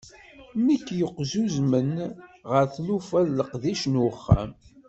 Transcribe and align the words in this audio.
Nekk 0.65 0.87
yeqzuzmen 0.99 1.93
gar 2.49 2.65
tlufa 2.73 3.19
d 3.25 3.29
leqdic 3.39 3.83
n 3.87 3.95
uxxam. 4.07 4.51